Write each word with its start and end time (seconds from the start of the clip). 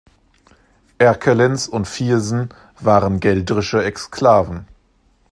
Erkelenz 0.97 1.67
und 1.67 1.87
Viersen 1.87 2.49
waren 2.79 3.19
geldrische 3.19 3.83
Exklaven. 3.83 4.65